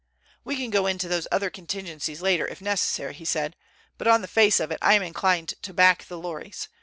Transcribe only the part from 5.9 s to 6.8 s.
the lorries.